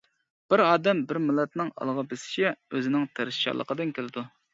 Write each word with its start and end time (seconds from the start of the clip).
بىر 0.51 0.61
ئادەم، 0.67 1.01
بىر 1.11 1.19
مىللەتنىڭ 1.25 1.69
ئالغا 1.81 2.03
بېسىشى 2.13 2.47
ئۆزىنىڭ 2.53 3.05
تىرىشچانلىقىدىن 3.21 3.93
كېلىدۇ. 3.99 4.25